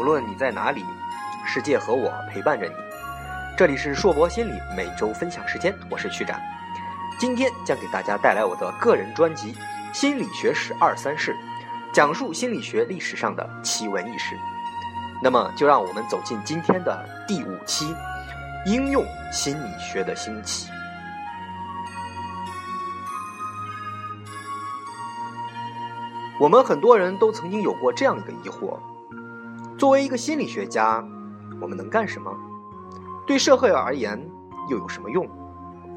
[0.00, 0.82] 不论你在哪里，
[1.44, 2.72] 世界和我陪伴着你。
[3.54, 6.40] 这里是硕博心理每周分享时间，我是曲展。
[7.18, 9.52] 今天将给大家带来我的个人专辑
[9.92, 11.34] 《心理学史二三事》，
[11.92, 14.34] 讲述心理学历史上的奇闻异事。
[15.22, 17.94] 那么，就让我们走进今天的第五期：
[18.64, 20.70] 应用心理学的兴起。
[26.40, 28.78] 我们很多人都曾经有过这样一个疑惑：
[29.80, 31.02] 作为一个心理学家，
[31.58, 32.30] 我们能干什么？
[33.26, 34.22] 对社会而言
[34.68, 35.26] 又有什么用？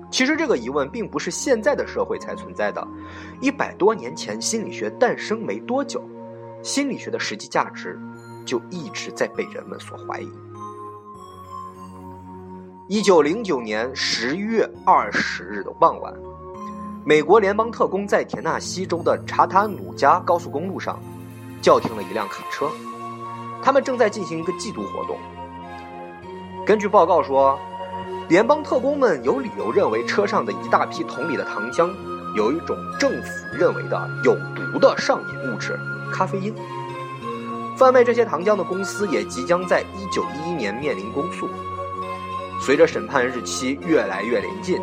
[0.10, 2.88] 其实这个疑问并不是现在的社会才存在的，
[3.42, 6.02] 一百多年前心理学诞生没多久，
[6.64, 8.00] 心理学的实际价值
[8.46, 10.30] 就一直在被人们所怀疑。
[12.88, 16.14] 一九零九年十月二十日的傍晚。
[17.04, 20.98] 美国联邦特工在田纳西州的查塔努加高速公路上
[21.62, 22.70] 叫停了一辆卡车，
[23.64, 25.18] 他们正在进行一个缉毒活动。
[26.66, 27.58] 根据报告说，
[28.28, 31.90] 联邦特工们有理由认为车上的一大批桶里的糖浆
[32.36, 35.80] 有一种政府认为的有毒的上瘾物质——
[36.12, 36.54] 咖啡因。
[37.78, 41.50] 贩卖这些糖浆的公司也即将在一九一一年面临公诉。
[42.62, 44.80] 随着审判日期越来越临近。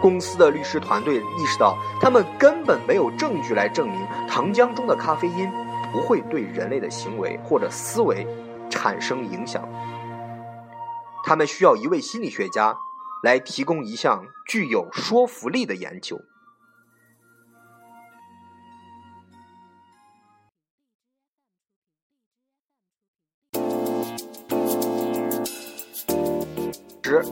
[0.00, 5.50] 公司的律师团队意识到，他们根本没有证据来证明糖浆中的咖啡因
[5.96, 8.26] 不会对人类的行为或者思维
[8.68, 9.66] 产生影响。
[11.24, 12.76] 他们需要一位心理学家
[13.22, 16.20] 来提供一项具有说服力的研究。
[27.02, 27.24] 十。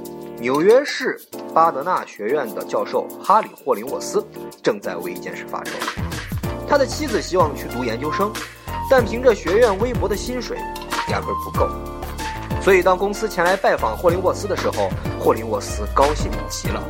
[0.45, 1.19] 纽约市
[1.55, 4.23] 巴德纳学院的教授哈里·霍林沃斯
[4.63, 6.14] 正在为一件事发愁。
[6.69, 8.33] 他的妻子希望去读研究生，
[8.91, 10.59] 但凭着学院微薄的薪水，
[11.11, 11.69] 压根不够。
[12.63, 16.83] 所以，当公司前来拜访霍林沃斯的时候，霍林沃斯高兴极了。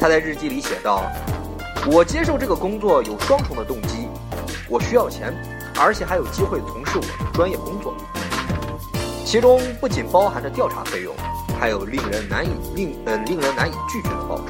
[0.00, 1.04] 他在日记里写道
[1.92, 4.08] ：“我接受这个工作有双重的动机，
[4.68, 5.32] 我需要钱，
[5.78, 7.94] 而且还有机会从事我的专业工作，
[9.24, 11.14] 其中不仅包含着调查费用。”
[11.60, 14.46] 还有令人难以令嗯令人难以拒绝的报酬。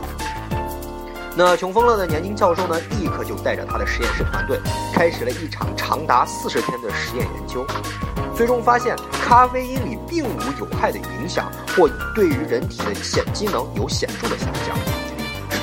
[1.44, 4.60] 那穷疯了的年轻教授呢，立刻就带着他的实验室团队，
[4.94, 7.66] 开始了一场长达四十天的实验研究。
[8.36, 14.78] 最终发现，咖啡因里并无有害的影响，或对于人体的显机能有显著的下降，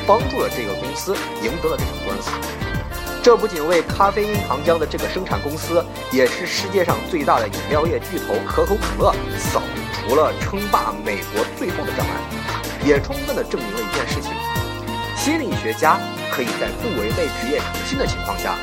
[0.06, 2.30] 帮助了这个公司赢得了这场官司。
[3.24, 9.62] 这不仅为咖啡因糖浆的这个生产公司，也是世界上最大的饮料业巨头可口可乐扫。
[9.94, 14.32] 除了称霸美国最后的障碍，也充分的证明了一件事情：
[15.30, 16.00] 心理学家
[16.32, 18.56] 可以在不违背职业诚信的情况下，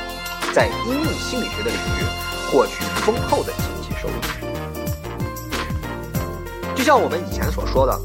[0.53, 2.03] 在应用心理学的领域
[2.51, 4.15] 获取丰厚的经济收入。
[6.75, 7.97] 就像我们以前所说的，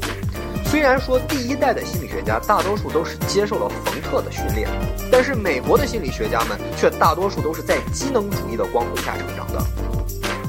[0.63, 4.69] 虽然说第一代的心理学家大多数都是接受了冯特的训练，
[5.11, 9.61] 但是美国的心理学家们却大多数都是在机能主义的光辉下成长的。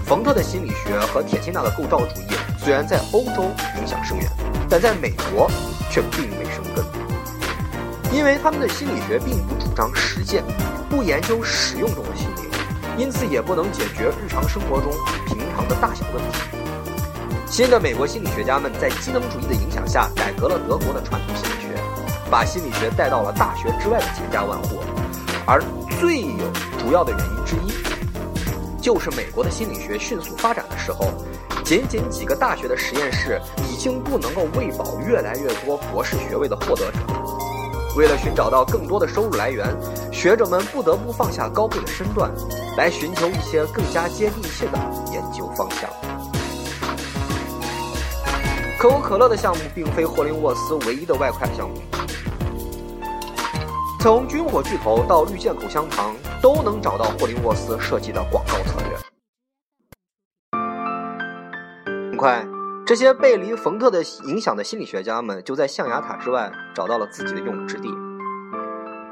[0.06, 2.34] 冯特的心理学和铁钦纳的构造主义。
[2.62, 3.50] 虽然在欧洲
[3.80, 4.30] 影响深远，
[4.70, 5.50] 但在美国
[5.90, 6.83] 却并未生根，
[8.14, 10.44] 因为他们的心理学并不主张实践，
[10.88, 14.92] 不研究使用中的心理，因此也不能解决日常生活中
[15.26, 16.38] 平常的大小问题。
[17.50, 21.76] 新的美国心理学家们在机能主义的影响下，改革了德国的传统心理学，
[22.30, 24.78] 把心理学带到了大学之外的千家万户，
[25.44, 25.60] 而
[25.98, 27.72] 最有主要的原因之一，
[28.80, 31.12] 就是美国的心理学迅速发展的时候。
[31.64, 33.40] 仅仅几个大学的实验室
[33.72, 36.98] 已经不能够喂饱越来越多博士学位的获得者。
[37.96, 39.64] 为了寻找到更多的收入来源，
[40.12, 42.28] 学者们不得不放下高贵的身段，
[42.76, 44.78] 来寻求一些更加接地气的
[45.12, 45.88] 研究方向。
[48.76, 51.76] 可口可乐的项目并非霍林沃斯唯一的外快项目，
[54.00, 58.98] 从军火巨头到绿箭口香糖，都能找到霍林沃斯设计的广告策略。
[62.10, 62.44] 很快，
[62.86, 67.88] 这些背离冯特的影响的心理学家们就在象牙塔之外找到了自己的用武之地，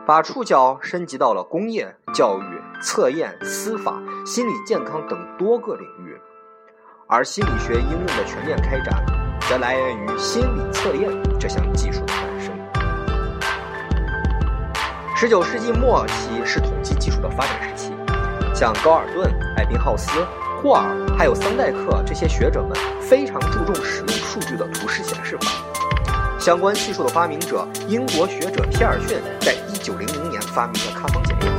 [0.06, 6.20] 把触角升级到了工业、教育、测验、司法、心理健康等多个领域，
[7.06, 9.02] 而心理学应用的全面开展，
[9.48, 11.10] 则来源于心理测验
[11.40, 12.54] 这项技术的诞生。
[15.16, 17.94] 十九世纪末期是统计技术的发展时期，
[18.54, 20.10] 像高尔顿、艾宾浩斯。
[20.62, 22.70] 霍尔还有桑代克这些学者们
[23.12, 25.52] 非常注重使用数据的图示显示法。
[26.40, 31.52] 相关技术的发明者英国学者皮尔逊在一九零零年发明了卡方检验。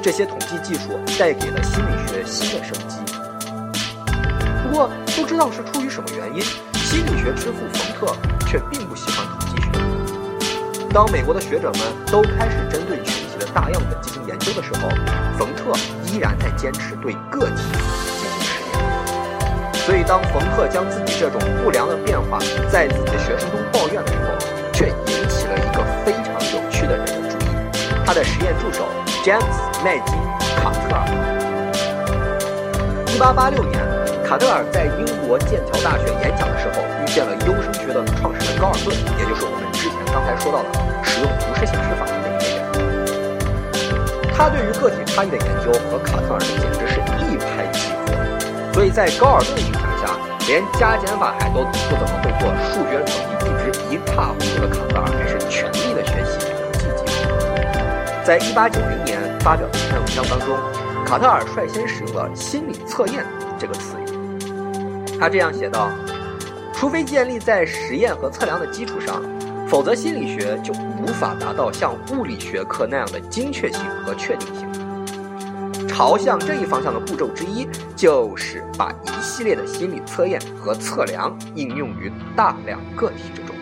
[0.00, 2.96] 这些统计技术带给了心理学新的生机。
[4.62, 6.40] 不过不知道是出于什么原因，
[6.74, 8.14] 心理学之父冯特
[8.46, 10.88] 却并不喜欢统计学。
[10.94, 14.88] 当美国的学者们都开始针对群体的大样本进行研究的时候，
[15.36, 15.72] 冯特
[16.06, 17.62] 依然在坚持对个体。
[19.88, 22.38] 所以，当冯特将自己这种不良的变化
[22.68, 24.36] 在自己的学生中抱怨的时候，
[24.70, 24.92] 却引
[25.30, 27.48] 起了一个非常有趣的人的注意：
[28.04, 28.84] 他的实验助手
[29.24, 30.14] 詹姆斯·麦金·
[30.60, 31.08] 卡特尔。
[33.08, 33.80] 一八八六年，
[34.28, 40.68] 卡特尔在英国剑桥大学演讲的时候，遇见了优生学的创始人高尔顿，也就是我们之前刚才说到的
[41.02, 42.60] 使用图式显示法的那个人。
[44.36, 47.64] 他对于个体差异的研究和卡特尔简直是一拍，
[48.72, 50.16] 所以在高尔顿影响下，
[50.46, 57.28] 连加减法还都不怎么会做，数学成绩一直一塌糊涂的卡特尔，还是全力的学习统计技术。
[58.24, 60.56] 在一八九零年发表的一篇文章当中。
[61.06, 63.24] 卡特尔率先使用了“心理测验”
[63.58, 65.18] 这个词语。
[65.18, 65.88] 他这样写道
[66.74, 69.22] ：“除非建立在实验和测量的基础上，
[69.66, 74.67] 否则心理学就无法达到像物理学科那样的精确性和确定性。
[75.98, 83.52] 朝向这一方向的步骤之一，就是把一系列的心理测验和测量应用于大量个体之中。”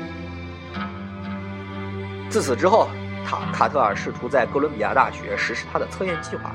[2.28, 2.90] 自此之后，
[3.24, 6.54] 卡卡特尔试图在哥伦比亚大学实施他的测验计划。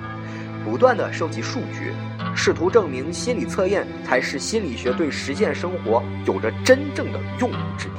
[0.63, 1.91] 不断的收集数据，
[2.35, 7.95] 试图证明心理测验才是心理学对实践生活有着真正的用武之地。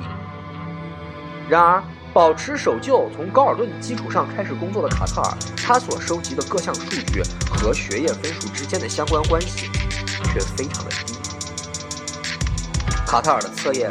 [1.49, 1.83] 然而，
[2.13, 9.71] 保持守旧，从高尔顿基础上开始工作的卡特尔，他所收集的各项数据和学业分数之间的相关关系
[10.25, 11.15] 却非常的低。
[13.07, 13.89] 卡特尔的测验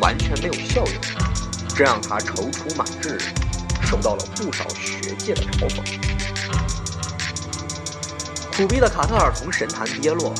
[0.00, 0.94] 完全没有效用，
[1.74, 3.18] 这让他踌躇满志，
[3.82, 5.82] 受到了不少学界的嘲讽。
[8.56, 10.32] 苦逼的卡特尔从神坛跌落，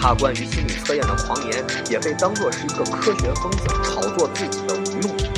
[0.00, 5.29] 他关于心理测验的狂言也被当作是一个科学疯子炒作自己的无用。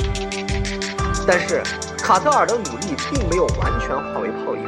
[1.25, 1.63] 但是，
[2.03, 4.63] 卡特尔的努力并没有完全化为泡影。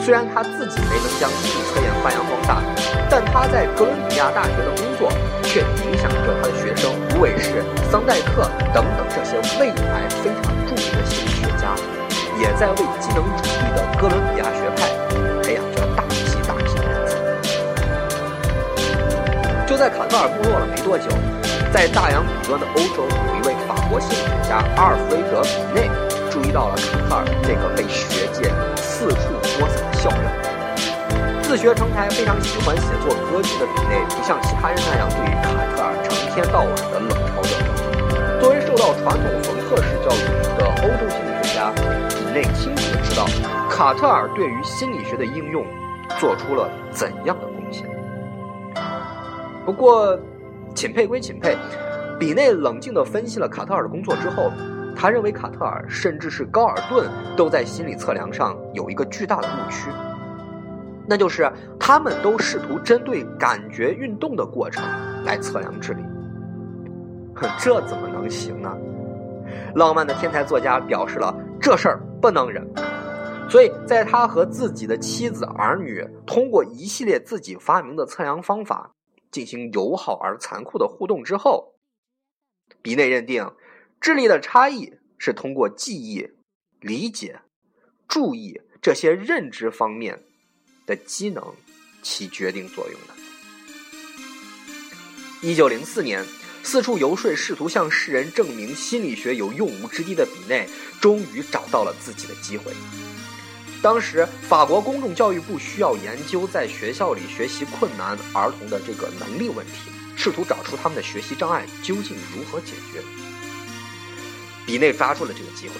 [0.00, 2.62] 虽然他自己没能将心理测验发扬光大，
[3.10, 5.12] 但他在哥伦比亚大学的工作
[5.42, 11.74] 却影响着他的学生吴伟士、桑代克等等这些未来非常著名的心理学家，
[12.40, 14.88] 也在为机能主义的哥伦比亚学派
[15.42, 16.16] 培养着大批
[16.46, 17.12] 大批人才。
[19.66, 21.10] 就在卡特尔没落了没多久，
[21.74, 23.37] 在大洋彼端的欧洲，有一
[23.68, 25.90] 法国心理学家阿尔弗雷德·比内
[26.30, 29.28] 注意到了卡特尔这个被学界四处
[29.60, 30.24] 播撒的笑料。
[31.42, 38.40] 自学成才、非常喜欢写作歌剧的比内，不像其他人那样对于卡特尔成天到晚的冷嘲热讽。
[38.40, 40.24] 作为受到传统冯特式教育
[40.56, 41.70] 的欧洲心理学家，
[42.08, 43.26] 比内清楚的知道
[43.68, 45.62] 卡特尔对于心理学的应用
[46.18, 47.84] 做出了怎样的贡献。
[49.66, 50.18] 不过，
[50.74, 51.56] 钦佩归钦佩，
[52.18, 54.50] 比内冷静地分析了卡特尔的工作之后，
[54.96, 59.88] 他认为卡特尔甚至是高尔顿都在心理测量上有一个巨大的误区，
[61.06, 61.48] 那就是
[61.78, 64.84] 他们都试图针对感觉运动的过程
[65.24, 66.02] 来测量智力。
[67.56, 68.76] 这怎么能行呢？
[69.76, 72.66] 浪漫的天才作家表示了这事儿不能忍，
[73.48, 78.90] 所以在他和自己的妻子儿女通过一系列自己发明的测量方法。
[79.30, 81.74] 进行友好而残酷的互动之后，
[82.82, 83.50] 比内认定，
[84.00, 86.28] 智力的差异是通过记忆、
[86.80, 87.40] 理解、
[88.06, 90.22] 注意这些认知方面
[90.86, 91.54] 的机能
[92.02, 93.14] 起决定作用的。
[95.40, 96.24] 一九零四年，
[96.62, 100.68] 四处游说，试图向世人证明心理学有用武之地的比内，
[101.00, 102.72] 终于找到了自己的机会。
[103.80, 113.00] 当时，法国公众教育部需要研究在学校里学习困难儿童的这个能力问题，试图找出他们的学习障碍究竟如何解决。
[114.66, 115.74] 比内抓住了这个机会，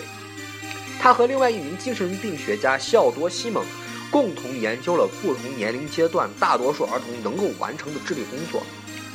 [1.00, 3.64] 他和另外一名精神病学家孝多·西蒙
[4.12, 8.62] 共同研究了不同年龄阶段大多数儿童能够完成的智力工作。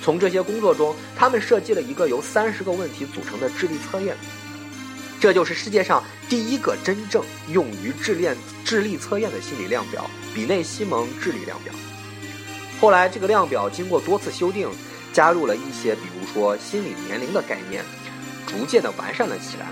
[0.03, 4.17] 从这些工作中，他们设计了一个由三十个问题组成的智力测验。
[5.19, 11.73] 这就是世界上第一个真正用于智练智力测验的心理量表——比内西蒙智力量表。
[12.81, 14.69] 后来，这个量表经过多次修订，
[15.13, 17.85] 加入了一些，比如说心理年龄的概念，
[18.45, 19.67] 逐渐的完善了起来。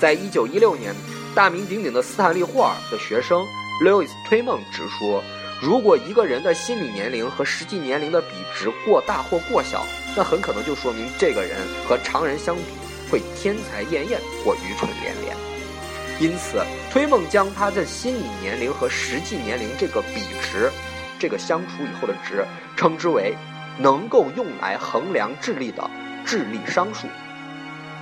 [0.00, 0.92] 在一九一六年，
[1.34, 3.46] 大名鼎鼎的斯坦利霍尔的学生
[3.84, 5.22] Louis 推梦直说
[5.62, 9.86] ：“如果一个人的心理年龄和实际年龄的比值过大或过小，
[10.16, 12.62] 那很可能就说明这个人和常人相比。”
[13.10, 15.34] 会天才艳艳或愚蠢连连，
[16.20, 16.62] 因此
[16.92, 20.70] 推梦将他的心理年龄和实际年龄这个比值，
[21.18, 22.44] 这个相除以后的值，
[22.76, 23.34] 称之为
[23.78, 25.88] 能够用来衡量智力的
[26.26, 27.06] 智力商数，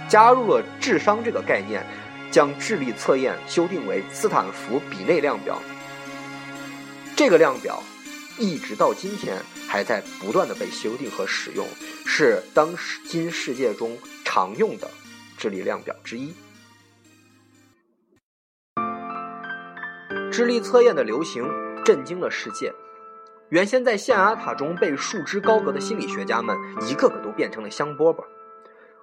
[0.08, 1.86] 加入了智商这个概念，
[2.30, 5.60] 将智力测验修订为斯坦福比内量表。
[7.14, 7.82] 这个量表
[8.38, 9.36] 一直到今天
[9.68, 11.66] 还在不断的被修订和使用，
[12.04, 12.74] 是当
[13.06, 14.90] 今世界中常用的
[15.38, 16.34] 智力量表之一。
[20.30, 21.44] 智力测验的流行
[21.84, 22.70] 震惊了世界。
[23.50, 26.56] 原先在象牙塔中被束之高阁的心理学家们，
[26.88, 28.16] 一个个都变成了香饽饽。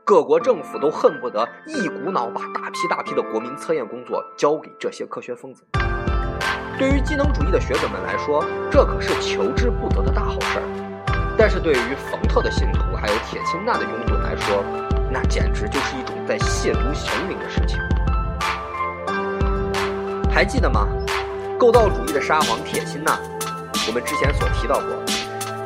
[0.03, 5.63] 各国政府都恨不得一股脑把大批大批的国民测验工作交给这些科学疯子。
[6.77, 10.63] 对于机能主义的学者们来说，这可是求之不得的大好事儿；
[11.37, 14.61] 但是对于冯特的信徒还有铁钦纳的拥趸来说，
[15.09, 17.79] 那简直就是一种在亵渎神灵的事情。
[20.29, 20.85] 还记得吗？
[21.57, 23.17] 构造主义的沙皇铁钦纳。
[23.85, 24.87] 我们之前所提到过，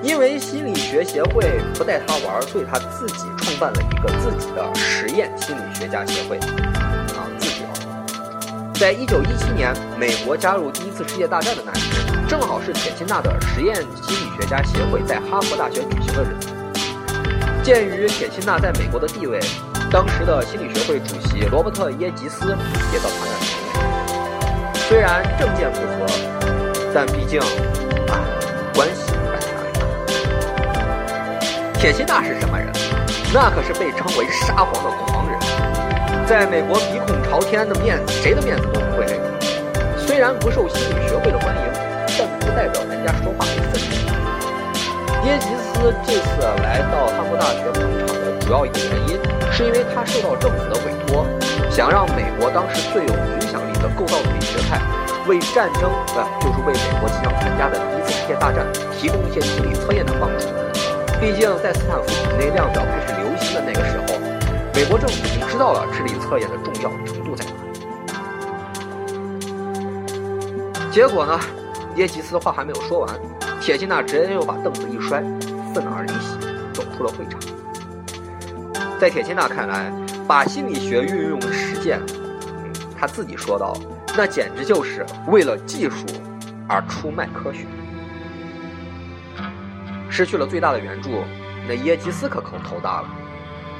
[0.02, 8.74] 因为心理学协会不带他玩，所以他自己创办了一个自己的实验心理学家协会，啊，自己玩。
[8.74, 16.50] 在一九一七年，美国加入第一次世界大战的那一年，正好是铁钦纳的实验心理学家协会在哈佛大学举行的日子。
[17.64, 19.40] 鉴于铁钦纳在美国的地位，
[19.92, 22.46] 当时的心理学会主席罗伯特耶吉斯
[22.92, 24.76] 也到参加了。
[24.90, 26.06] 虽然政见不合，
[26.94, 27.40] 但毕竟。
[31.80, 32.68] 铁钦纳是什么人？
[33.32, 35.40] 那可是被称为沙皇的狂人，
[36.26, 39.20] 在美国鼻孔朝天的面子，谁的面子都不会给。
[39.96, 41.62] 虽然不受心理学会的欢迎，
[42.18, 45.26] 但不代表人家说话没分量。
[45.26, 49.20] 耶吉斯这次来到哈佛大学捧场的主要一个原因，
[49.52, 51.26] 是因为他受到政府的委托，
[51.70, 54.82] 想让美国当时最有影响力的构造主义学派。
[55.28, 58.66] 为战争啊，就是为美国即将参加的第一次世界大战
[58.98, 60.57] 提供一些心理测验的帮助。
[61.20, 64.20] 毕竟，在斯坦福比内量表开始流行的那个时候，
[64.76, 67.52] 美国政府已经知道了智力测验的重要程度在哪。
[70.92, 71.40] 结果呢，
[71.96, 73.10] 耶吉斯话还没有说完，
[73.60, 75.22] 铁钦纳直接又把凳子一摔，
[75.74, 76.38] 愤而离席，
[76.72, 77.40] 走出了会场。
[79.00, 79.92] 在铁钦纳看来，
[80.28, 82.00] 把心理学运用实践，
[82.96, 83.76] 他自己说道。
[84.16, 86.06] 那简直就是为了技术
[86.68, 87.66] 而出卖科学。
[90.10, 91.24] 失去了最大的援助，
[91.68, 93.10] 那耶吉斯可可头大了。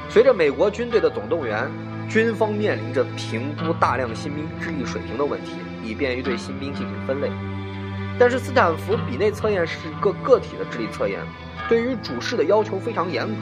[0.08, 1.70] 随着美国军队的总动员，
[2.08, 7.30] 军方面临着评估大量新兵智力水平的问题，以便于对新兵进行分类。
[8.18, 11.20] 但是斯坦福比内测验是个个体的智力测验，
[11.68, 13.34] 对于主事的要求非常严格。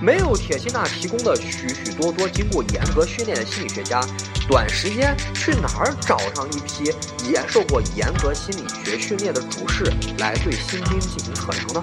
[0.00, 4.00] 没有铁钦纳提供的许许多多经过严格训练的心理学家，
[4.48, 6.94] 短时间去哪儿找上一批
[7.28, 11.82] 也受过严格心理学训练的主事来对新兵进行测量呢？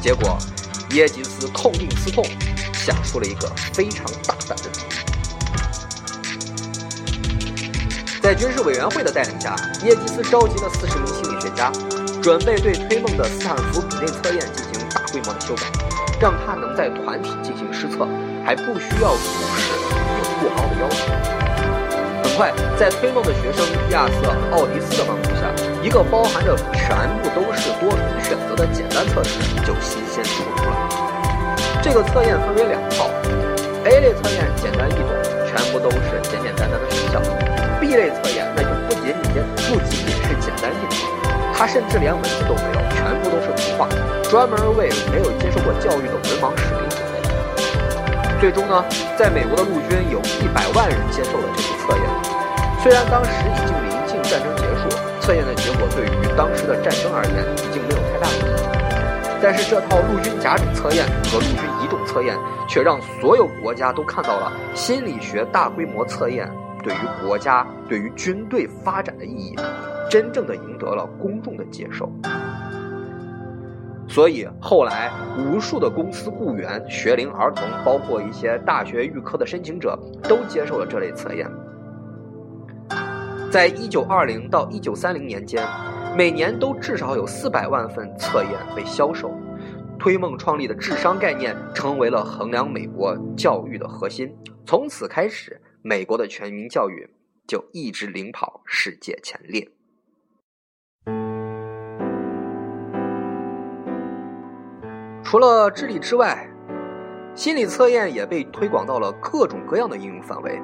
[0.00, 0.38] 结果，
[0.92, 2.24] 耶吉斯痛定思痛，
[2.72, 4.84] 想出了一个非常大胆的主意。
[8.22, 11.72] 在军事委员会的带领下，耶吉斯召集了四十名心理学家，
[12.22, 15.89] 准备对推梦的斯坦福比内测验进行大规模的修改。
[16.20, 18.06] 让他能在团体进行施测，
[18.44, 19.24] 还不需要主
[19.56, 19.72] 事
[20.20, 21.08] 有过高的要求。
[22.22, 25.48] 很快，在推梦的学生亚瑟·奥迪斯的帮助下，
[25.82, 30.88] 一个包含着全部都是多重选择的简单测试就新鲜出炉了。
[31.80, 33.08] 这个测验分为两套
[33.84, 35.08] ，A 类测验简单易懂，
[35.48, 37.22] 全部都是简简单单的选项
[37.80, 39.40] ；B 类测验那就不仅仅
[39.72, 41.29] 不仅仅是简单易懂，
[41.60, 43.86] 他甚至连文字都没有，全部都是图画。
[44.30, 48.40] 专门为没有接受过教育的文盲士兵准备的。
[48.40, 48.82] 最终呢，
[49.18, 52.04] 在美国的陆军有一百万人接受了这次测验。
[52.82, 54.88] 虽然当时已经临近战争结束，
[55.20, 62.34] 测验的结果对于当时的战争而言已经没有太大意义，但是这套陆军甲种测验和陆军乙种测验
[62.66, 66.50] 却让所有国家都看到了心理学大规模测验
[66.82, 69.56] 对于国家、对于军队发展的意义，
[70.10, 72.10] 真正的赢得了公众的接受。
[74.08, 81.48] 所以后来，无数的公司雇员、学龄儿童，包括一些大学预科的申请者，都接受了这类测验。
[83.50, 85.64] 在一九二零到一九三零年间，
[86.16, 89.32] 每年都至少有四百万份测验被销售。
[89.96, 94.34] 推梦创立的智商概念成为了衡量美国教育的核心。
[94.64, 97.08] 从此开始，美国的全民教育
[97.46, 99.68] 就一直领跑世界前列。
[105.22, 106.48] 除了智力之外，
[107.34, 110.60] 心理测验也被推广到了各种各样的应用范围。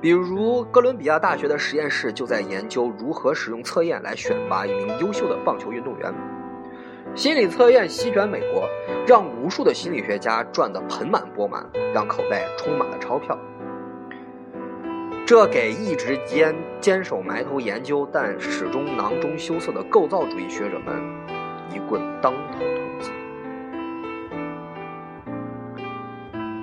[0.00, 6.14] 比如，哥伦比亚大学的实验室就在研究如何使用测验来选拔一名优秀的棒球运动员。
[7.14, 8.68] 心理测验席卷美国，
[9.06, 13.38] 让无数的心理学家赚得盆满钵满，让口袋充满了钞票。
[15.26, 21.02] 这给一直坚坚守埋头研究但始终囊中羞涩的构造主义学者们
[21.68, 22.68] 一棍当头痛
[23.00, 23.10] 击。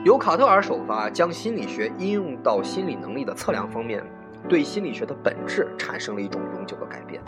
[0.05, 4.01] 由卡特尔首发，将心理学应用到心理能力的测量方面，
[4.47, 7.21] 对心理学的本质产生了一种永久的改变。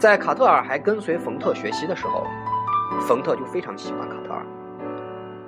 [0.00, 2.26] 在卡特尔还跟随冯特学习的时候，
[3.02, 4.44] 冯特就非常喜欢卡特尔，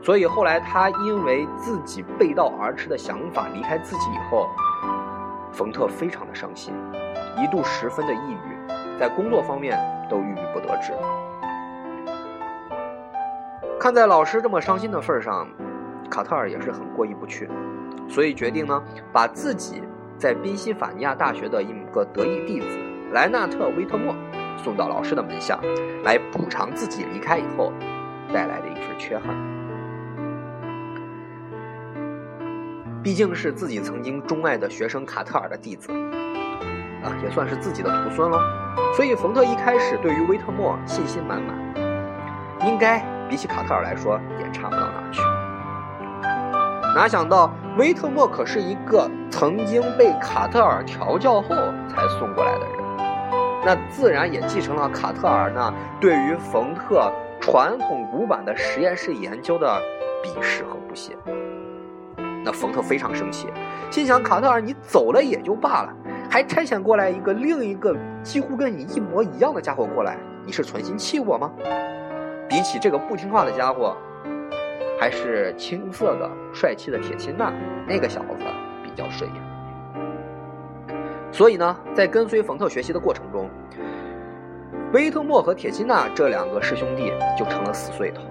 [0.02, 4.48] 所以后来他因为自己背道而驰的想法离开自己以后，
[5.52, 6.74] 冯特非常的伤心，
[7.38, 9.78] 一度十分的抑郁，在工作方面
[10.10, 10.92] 都郁郁不得志。
[13.78, 15.48] 看在老师这么伤心的份上，
[16.10, 17.48] 卡特尔也是很过意不去，
[18.08, 18.82] 所以决定呢，
[19.12, 19.84] 把自己
[20.18, 22.66] 在宾夕法尼亚大学的一个得意弟子
[23.12, 24.12] 莱纳特·威特莫。
[24.56, 25.58] 送到老师的门下，
[26.04, 27.72] 来补偿自己离开以后
[28.32, 29.61] 带来的一份缺憾。
[33.02, 35.90] 毕竟是自己曾经钟爱的学生卡特尔的弟子，
[37.02, 38.38] 啊，也算是自己的徒孙了。
[38.94, 41.56] 所以冯特一开始对于威特莫信心满满，
[42.68, 45.20] 应该比起卡特尔来说也差不到哪去。
[46.94, 51.56] 哪想到威特莫可是一个曾经被卡特尔调教后
[51.88, 52.76] 才送过来的人。
[53.64, 59.80] 那自然也继承了卡特尔那对于冯特传统古板的实验室研究的
[60.22, 61.16] 鄙视和不屑。
[62.44, 63.48] 那冯特非常生气，
[63.90, 65.94] 心想：卡特尔你走了也就罢了，
[66.30, 71.50] 还差遣过来一个另一个几乎跟你一模一样的家伙过来，你是存心气我吗？
[72.48, 73.96] 比起这个不听话的家伙，
[75.00, 77.52] 还是青涩的帅气的铁钦纳
[77.86, 78.44] 那个小子
[78.82, 79.42] 比较顺眼。
[81.30, 83.48] 所以呢，在跟随冯特学习的过程中，
[84.92, 88.22] 威特莫和铁钦纳这两个师兄弟就成了死对头，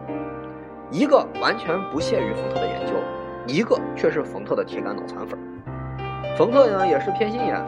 [0.92, 2.94] 一个完全不屑于冯特的研究，
[3.48, 5.38] 一个却是冯特的铁杆脑残粉。
[6.38, 7.64] 冯特呢也是偏心眼，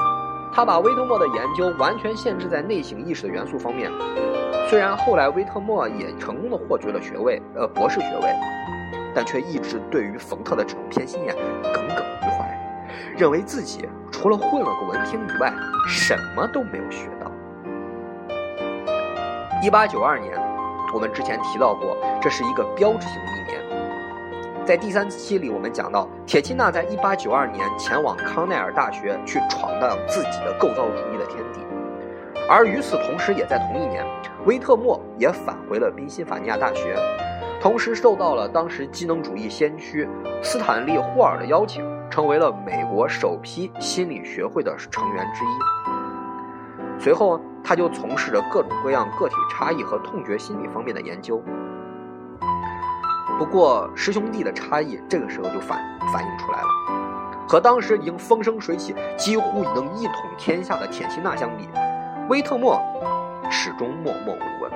[0.54, 3.92] 他把威特莫的研究完全限制在内省意识的元素方面。
[4.70, 8.34] 虽然后来威特莫也成功的获取了学位，呃博士学位，
[9.14, 11.36] 但却一直对于冯特的这种偏心眼
[11.74, 12.58] 耿耿于怀，
[13.18, 13.88] 认为自己。
[14.12, 15.52] 除了混了个文凭以外，
[15.88, 17.30] 什么都没有学到。
[19.62, 20.32] 一八九二年，
[20.94, 23.63] 我们之前提到过，这是一个标志性的一年。
[24.66, 31.60] 在第三期里，我们讲到铁钦纳在一八九二年前往康奈尔大学去闯荡自己的构造主义的天地，
[32.50, 34.06] 而与此同时，也在同一年，
[34.46, 36.96] 威特莫也返回了宾夕法尼亚大学，
[37.60, 40.08] 同时受到了当时机能主义先驱
[40.42, 41.84] 斯坦利·霍尔的邀请。
[42.14, 47.02] 成为了美国首批心理学会的成员之一。
[47.02, 51.42] 随后，他就从事着各种各样个体差异和痛觉心理方面的研究。
[53.44, 55.78] 不过，师兄弟的差异这个时候就反
[56.14, 56.68] 反映出来了。
[57.46, 61.68] 和当时已经风生水起、几乎能一统天下的铁钦纳相比，
[62.30, 62.82] 威特莫
[63.52, 64.72] 始终默默无闻。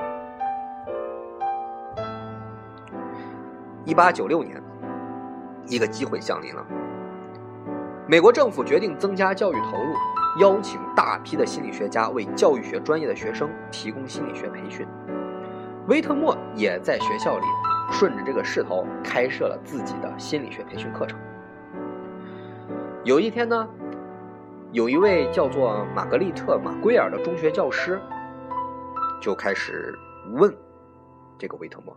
[3.85, 4.61] 一八九六年，
[5.65, 6.61] 一个机会降临了。
[8.05, 9.93] 美国政府决定增加教育投入，
[10.41, 14.85] 邀请大批的心理学家为教育学专业的学生提供心理学培训。
[15.87, 17.45] 威特莫也在学校里
[17.91, 21.19] 顺着这个势头开设了自己的心理学培训课程。
[23.03, 23.67] 有一天呢，
[24.71, 27.99] 有一位叫做玛格丽特·马圭尔的中学教师
[29.21, 29.97] 就开始
[30.33, 30.53] 问
[31.37, 31.95] 这个威特莫：“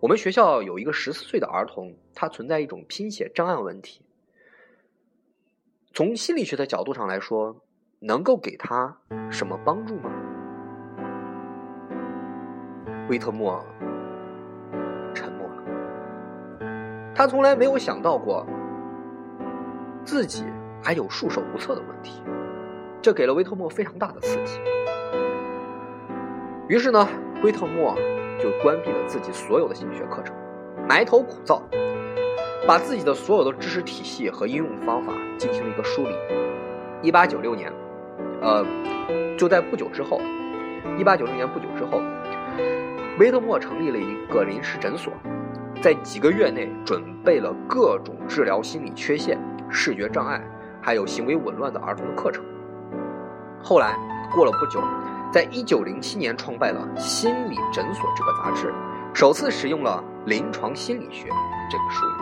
[0.00, 4.04] 我们学校有一个十四岁的儿童，他存在一种拼写障碍问题。”
[5.92, 7.56] 从心理学的角度上来说，
[8.00, 8.96] 能够给他
[9.30, 10.10] 什么帮助吗？
[13.08, 13.64] 威特莫
[17.14, 18.44] 他从来没有想到过
[20.04, 20.44] 自己
[20.82, 22.22] 还有束手无策的问题，
[23.00, 24.60] 这给了威特莫非常大的刺激。
[26.68, 27.06] 于是呢，
[27.42, 27.94] 威特莫
[28.38, 30.34] 就关闭了自己所有的心理学课程，
[30.88, 31.62] 埋头苦造。
[32.66, 36.14] 把自己的所有的知识体系和应用方法进行了一个梳理。
[37.02, 37.70] 一八九六年，
[38.40, 38.64] 呃，
[39.36, 40.18] 就在不久之后，
[40.98, 42.00] 一八九六年不久之后，
[43.18, 45.12] 威特莫成立了一个临时诊所，
[45.84, 50.42] 在几个月内准备了各种治疗心理缺陷、视觉障碍，
[50.80, 52.42] 还有行为紊乱的儿童的课程。
[53.62, 53.94] 后来
[54.34, 54.80] 过了不久，
[55.30, 58.72] 在一九零七年创办了《心理诊所》这个杂志，
[59.12, 61.28] 首次使用了“临床心理学”
[61.70, 62.12] 这个术语。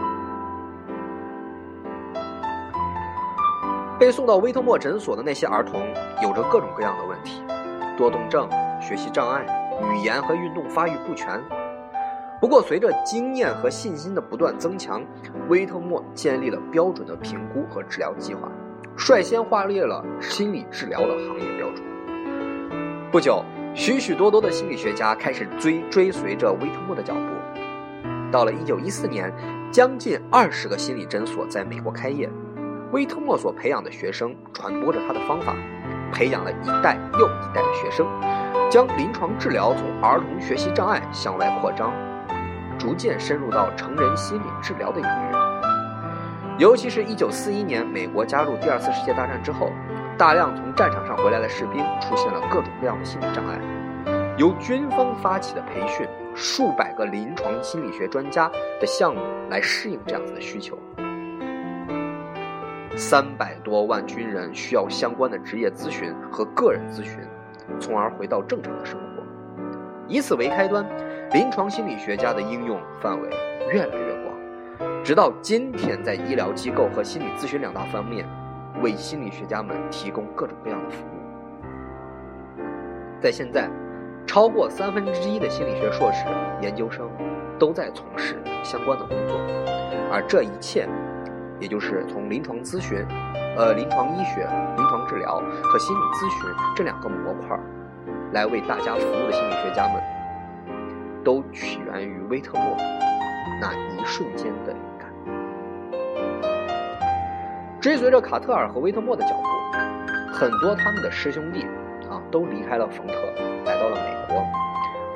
[3.97, 5.87] 被送到威特莫诊所的那些儿童
[6.21, 7.45] 有着各种各样的问题，
[7.97, 9.47] 多动症、学习障碍、
[9.95, 11.41] 语言和运动发育不全。
[12.43, 15.01] 不过，随着经验和信心的不断增强，
[15.49, 18.51] 威特莫建立了标准的评估和治疗计划，
[18.97, 21.85] 率先划列了心理治疗的行业标准。
[23.13, 23.45] 不久，
[23.77, 27.21] 许许多多的心理学家开始追追随着威特莫的脚步。
[28.33, 29.33] 到了1914年，
[29.71, 32.29] 将近二十个心理诊所在美国开业，
[32.91, 35.55] 威特莫所培养的学生传播着他的方法，
[36.13, 38.05] 培养了一代又一代的学生，
[38.69, 41.93] 将临床治疗从儿童学习障碍向外扩张。
[42.83, 49.71] 逐渐深入到成人心理治疗的领域，尤其是一九四一年美国加入第二次世界大战之后，
[50.19, 53.57] 大量从战场上回来的士兵出现了各种各样的心理障碍，
[54.37, 60.77] 由军方发起的培训数百个临床心理学专家的项目来适应这样子的需求，
[62.97, 67.21] 三百多万军人需要相关的职业咨询和个人咨询，
[67.79, 69.23] 从而回到正常的生活，
[70.09, 70.85] 以此为开端。
[71.33, 73.31] 临床心理学家的应用范围
[73.73, 74.37] 越来越广，
[75.03, 78.29] 直到今天，在医疗机构和心理咨询两大方面，
[78.83, 82.61] 为心理学家们提供各种各样的服务。
[83.19, 83.67] 在现在，
[84.27, 86.27] 超过三分之一的心理学硕士
[86.61, 87.11] 研究生
[87.59, 89.39] 都在从事相关的工作，
[90.13, 90.87] 而这一切，
[91.59, 93.03] 也就是从临床咨询、
[93.57, 97.59] 呃临床医学、临床治疗和心理咨询这两个模块
[98.33, 100.12] 来为大家服务的心理学家们。
[101.25, 102.77] 都起源于威特莫
[103.61, 105.09] 那一瞬间的灵感。
[107.81, 109.43] 追随着卡特尔和威特莫的脚步，
[110.33, 111.65] 很多他们的师兄弟
[112.11, 113.15] 啊都离开了冯特，
[113.65, 114.45] 来到了美国，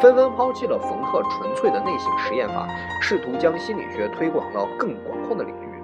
[0.01, 2.67] 纷纷抛弃了冯特纯粹的内省实验法，
[3.01, 5.83] 试图将心理学推广到更广阔的领域。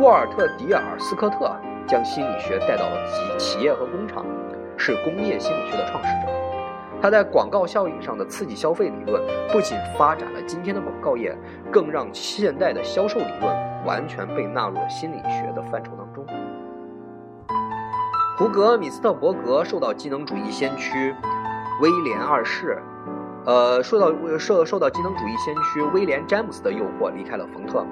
[0.00, 1.56] 沃尔特·迪尔斯科特
[1.86, 4.26] 将心理学带到了企企业和工厂，
[4.76, 6.45] 是工业心理学的创始者。
[7.00, 11.36] 他在广告效应上的刺激消费理论，不仅发展了今天的广告业，
[11.70, 16.26] 更让现代的销售理论完全被纳入了心理学的范畴当中。
[18.36, 21.14] 胡格·米斯特伯格受到机能主义先驱
[21.80, 22.82] 威廉二世，
[23.46, 27.86] 呃，受到受受到机能主义先驱威廉詹姆斯的诱惑，离开了冯特。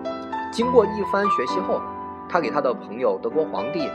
[0.52, 1.80] 经过一番学习后，
[2.28, 3.88] 他给他的朋友德国皇帝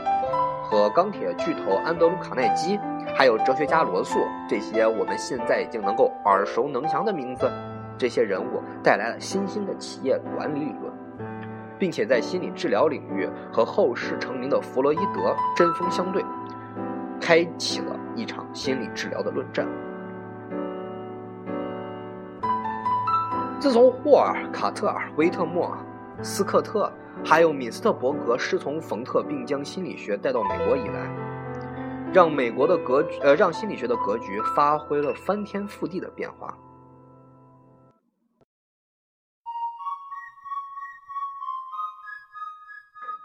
[0.64, 2.80] 和钢铁巨头安德鲁·卡耐基。
[3.16, 7.50] 还有哲学家罗素，这些我们现在已经能够耳熟能详的名字，
[7.98, 10.92] 这些人物带来了新兴的企业管理理论，
[11.78, 16.24] 并且在心理治疗领域和后世成名的弗洛伊德针锋相对，
[17.20, 19.66] 开启了一场心理治疗的论战。
[23.58, 25.76] 自从霍尔、卡特尔、威特莫、
[26.22, 26.90] 斯科特
[27.22, 31.29] 还有米斯特伯格师从冯特，并将心理学带到美国以来。
[32.12, 36.56] 让美国的格局，呃，让心理学的格局发挥了翻天覆地的变化。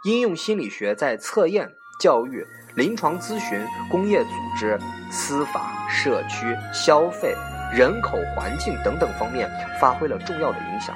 [0.03, 1.67] 应用心理学在测验、
[1.99, 2.45] 教育、
[2.75, 7.33] 临床咨询、工业组织、司法、社区、消费、
[7.73, 9.49] 人口环境等等方面
[9.81, 10.95] 发挥了重要的影响。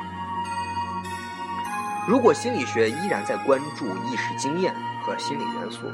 [2.08, 5.88] 如果心理学依然在关注意识经验和心理元素，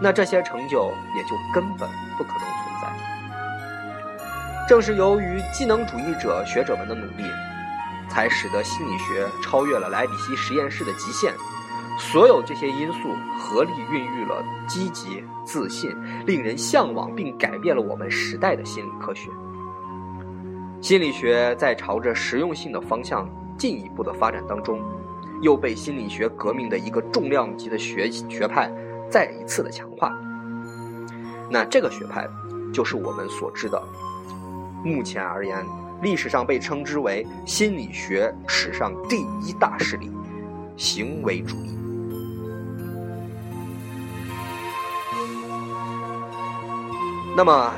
[0.00, 2.88] 那这些成就也就根本不可能存在。
[4.68, 7.24] 正是由于技能主义者学者们的努力，
[8.08, 11.32] 才使得心理学超越了莱比锡实验室的极限。
[11.98, 15.90] 所有这些因素合力孕育了积极、自信、
[16.24, 19.30] 令人向往并改变了我们时代的心理科学。
[20.80, 24.80] 心理学在朝着实用性的方向进一步的发展当中，
[25.40, 28.70] 又被心理学革命的一个重量级的学学派。
[29.10, 30.12] 再一次的强化，
[31.50, 32.28] 那这个学派
[32.72, 33.82] 就是我们所知的，
[34.84, 35.64] 目前而言，
[36.02, 40.10] 历史上被称之为心理学史上第一大势力——
[40.76, 41.78] 行为主义。
[47.36, 47.72] 那么，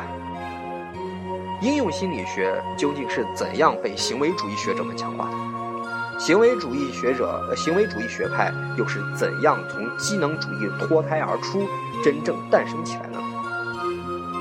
[1.61, 5.60] 应用心理学究竟是怎样被行为主义学者们强化的？
[6.20, 11.66] 行为主义学者、行为主义学派又是怎样从机能主义脱胎而出，
[12.04, 13.18] 真正诞生起来呢？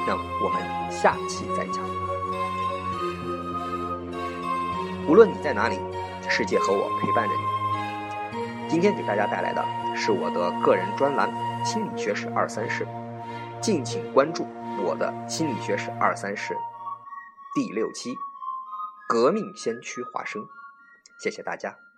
[0.05, 0.13] 那
[0.43, 1.81] 我们下期再讲。
[5.07, 5.79] 无论你在哪里，
[6.29, 8.69] 世界和我陪伴着你。
[8.69, 9.65] 今天给大家带来的
[9.95, 11.31] 是我的个人专栏
[11.65, 12.85] 《心理学史二三事》，
[13.61, 14.45] 敬请关注
[14.83, 16.53] 我的《心理学史二三事》
[17.55, 18.15] 第六期
[19.07, 20.41] 《革命先驱华生》。
[21.19, 21.88] 谢谢大家。